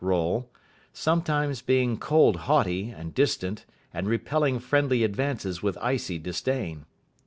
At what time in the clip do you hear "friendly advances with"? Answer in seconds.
4.57-5.77